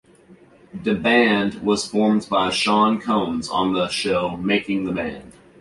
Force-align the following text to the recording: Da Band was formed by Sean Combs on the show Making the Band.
Da 0.73 0.95
Band 0.95 1.61
was 1.61 1.85
formed 1.85 2.25
by 2.27 2.49
Sean 2.49 2.99
Combs 2.99 3.47
on 3.49 3.73
the 3.73 3.87
show 3.89 4.35
Making 4.35 4.85
the 4.85 4.91
Band. 4.91 5.33